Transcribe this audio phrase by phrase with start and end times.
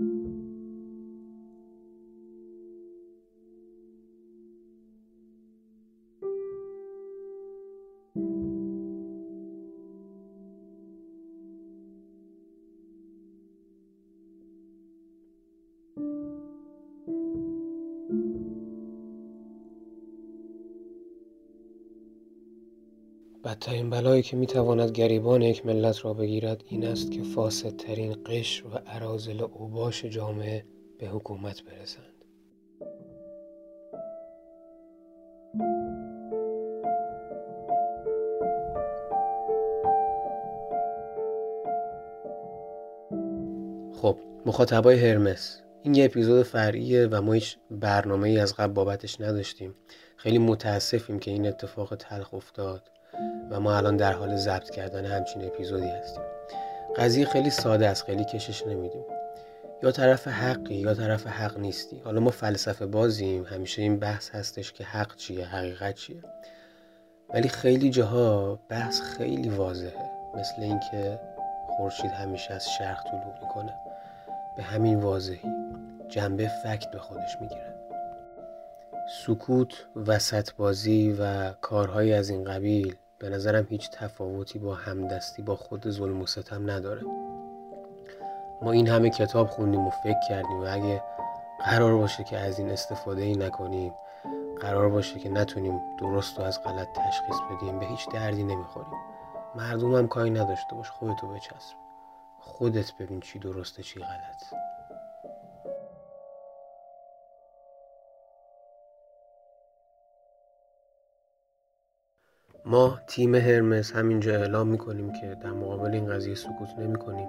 [0.00, 0.49] thank you
[23.50, 28.70] بدترین بلایی که می‌تواند گریبان یک ملت را بگیرد این است که فاسدترین قشر و
[28.70, 30.64] عرازل اوباش جامعه
[30.98, 32.24] به حکومت برسند.
[44.02, 49.20] خب مخاطبای هرمس این یه اپیزود فرعیه و ما هیچ برنامه ای از قبل بابتش
[49.20, 49.74] نداشتیم.
[50.16, 52.99] خیلی متاسفیم که این اتفاق تلخ افتاد.
[53.50, 56.22] و ما الان در حال ضبط کردن همچین اپیزودی هستیم.
[56.96, 59.04] قضیه خیلی ساده است خیلی کشش نمیدیم.
[59.82, 62.00] یا طرف حقی یا طرف حق نیستی.
[62.04, 66.22] حالا ما فلسفه بازیم همیشه این بحث هستش که حق چیه حقیقت چیه.
[67.34, 70.10] ولی خیلی جاها بحث خیلی واضحه.
[70.34, 71.20] مثل اینکه
[71.76, 73.74] خورشید همیشه از شرق طلوع می‌کنه.
[74.56, 75.52] به همین واضحی.
[76.08, 77.74] جنبه فکت به خودش می‌گیره.
[79.26, 85.56] سکوت وسط بازی و کارهایی از این قبیل به نظرم هیچ تفاوتی با همدستی با
[85.56, 87.02] خود ظلم و ستم نداره.
[88.62, 91.02] ما این همه کتاب خوندیم و فکر کردیم و اگه
[91.64, 93.92] قرار باشه که از این استفاده ای نکنیم
[94.60, 98.98] قرار باشه که نتونیم درست و از غلط تشخیص بدیم به هیچ دردی نمی‌خوریم.
[99.54, 101.76] مردم هم کاری نداشته باش خودتو بچسب.
[102.38, 104.69] خودت ببین چی درسته چی غلط
[112.64, 117.28] ما تیم هرمس همینجا اعلام می‌کنیم که در مقابل این قضیه سکوت نمی کنیم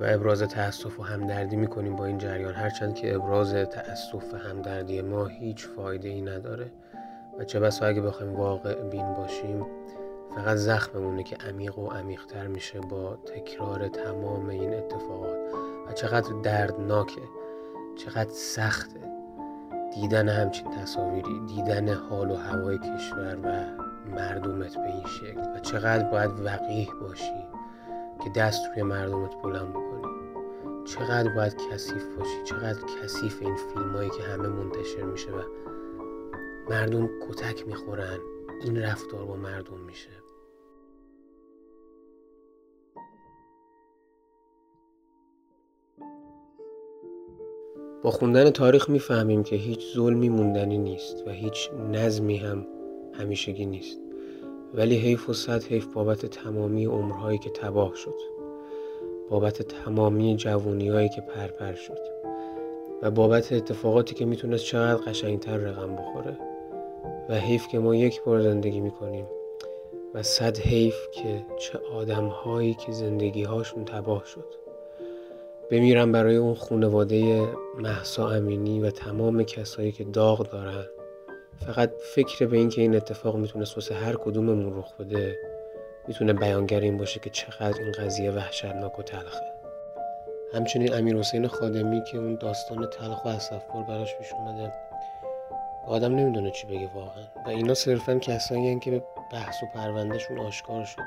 [0.00, 2.54] و ابراز تأسف و همدردی می‌کنیم با این جریان.
[2.54, 6.70] هرچند که ابراز تأسف و همدردی ما هیچ فایده ای نداره
[7.38, 9.66] و چه بسا اگه بخوایم واقع بین باشیم
[10.34, 15.38] فقط زخممونه که عمیق و عمیقتر میشه با تکرار تمام این اتفاقات.
[15.88, 17.22] و چقدر دردناکه
[17.96, 19.00] چقدر سخته
[19.94, 26.10] دیدن همچین تصاویری دیدن حال و هوای کشور و مردمت به این شکل و چقدر
[26.10, 27.44] باید وقیح باشی
[28.24, 30.12] که دست روی مردمت بلند بکنی.
[30.84, 35.42] چقدر باید کثیف باشی چقدر کثیف این فیلم هایی که همه منتشر میشه و
[36.70, 38.18] مردم کتک می‌خورن.
[38.64, 40.10] این رفتار با مردم میشه.
[48.02, 52.66] با خوندن تاریخ می‌فهمیم که هیچ ظلمی موندنی نیست و هیچ نظمی هم
[53.12, 53.98] همیشگی نیست.
[54.74, 58.14] ولی حیف و صد حیف بابت تمامی عمرهایی که تباه شد.
[59.30, 61.98] بابت تمامی جوونیهایی که پرپر شد.
[63.02, 66.36] و بابت اتفاقاتی که می‌تونست چقدر قشنگتر رقم بخوره.
[67.28, 69.26] و حیف که ما یک بار زندگی می‌کنیم.
[70.14, 74.54] و صد حیف که چه آدمهایی که زندگیهاشون تباه شد.
[75.70, 77.48] بمیرم برای اون خونواده
[77.78, 80.84] محسا امینی و تمام کسایی که داغ دارن.
[81.58, 85.36] فقط فکر به اینکه این اتفاق می‌تونست واسه هر کدوممون رخ بده
[86.08, 89.52] می‌تونه بیانگر این باشه که چقدر این قضیه وحشتناک و تلخه.
[90.54, 94.72] همچنین امیر حسین خادمی که اون داستان تلخ و اصفبار براش پیش اومده
[95.86, 97.24] آدم نمی‌دونه چی بگه واقعا.
[97.46, 99.02] و اینا صرفا کسایی که به
[99.32, 101.04] بحث و پروندهشون آشکار شده.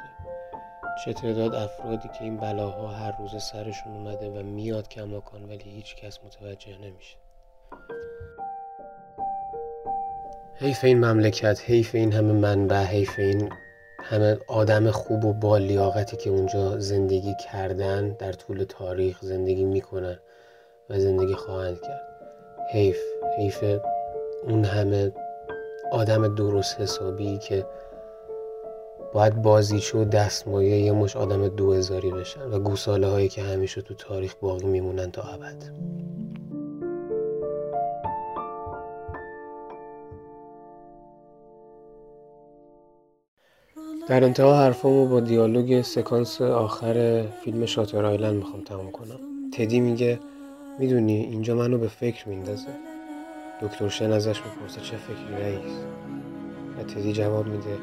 [1.05, 5.95] چه تعداد افرادی که این بلاها هر روز سرشون اومده و میاد کماکان ولی هیچ
[5.95, 7.17] کس متوجه نمیشه.
[10.57, 13.49] حیف این مملکت حیف این همه منبع حیف این
[14.03, 20.19] همه آدم خوب و با لیاقتی که اونجا زندگی کردن در طول تاریخ زندگی می‌کنن
[20.89, 22.01] و زندگی خواهند کرد.
[22.71, 22.97] حیف
[23.37, 23.63] حیف
[24.43, 25.11] اون همه
[25.91, 27.65] آدم درست حسابی که
[29.13, 33.81] باید بازیچه و دستمایه یه مش آدم دو هزاری بشن و گوساله هایی که همیشه
[33.81, 35.55] تو تاریخ باقی میمونن تا ابد.
[44.07, 49.19] در انتها حرفامو با دیالوگ سکانس آخر فیلم شاتر آیلند می‌خوام تمام کنم.
[49.51, 50.19] تدی میگه
[50.79, 52.67] می‌دونی اینجا منو به فکر میندازه.
[53.61, 55.73] دکتر شن ازش می‌پرسه چه فکری رئیس؟
[56.79, 57.77] و تدی جواب میده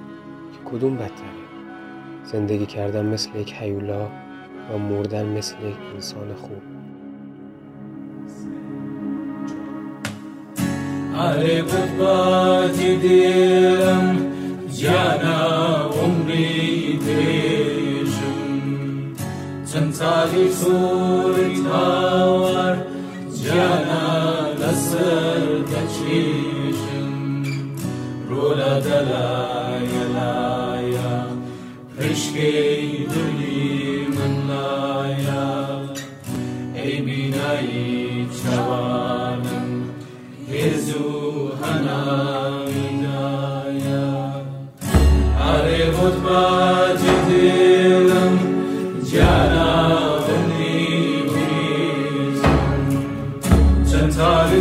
[0.52, 1.42] که کدوم بدتره؟
[2.24, 4.06] زندگی کردن مثل یک حیولا
[4.74, 6.62] و مردن مثل یک انسان خوب؟
[11.18, 11.62] آره
[14.82, 15.61] جانا
[20.02, 22.74] Salisulithavar
[23.42, 27.10] Janadasar Dachishan
[28.28, 31.14] Ruladalaya Laya
[31.94, 32.50] Prishke
[33.12, 35.44] Dulimanlaya
[36.74, 39.70] Ebinai Chavanam
[40.50, 41.06] Hirzu
[41.62, 43.06] Hanamidaya
[45.38, 46.81] Are Budbaya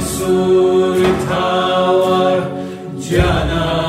[0.01, 0.95] sur
[1.29, 2.41] war
[2.99, 3.80] jana.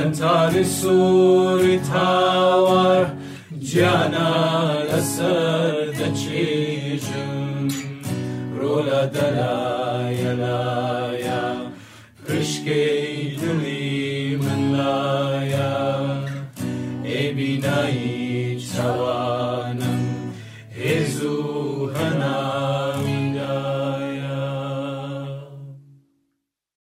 [0.00, 3.04] Sentar suri tawar
[3.70, 4.28] jana
[4.88, 7.68] lësër dhe qishëm
[8.58, 9.52] Rola dala
[10.20, 10.56] jala